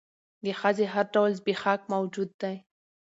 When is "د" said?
0.45-0.45